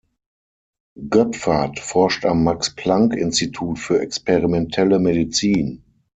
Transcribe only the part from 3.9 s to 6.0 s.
experimentelle Medizin.